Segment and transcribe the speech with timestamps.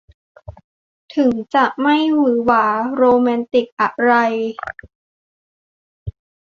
[1.15, 2.65] ถึงจะไม่หวือหวา
[2.95, 4.11] โรแมนติกอะไร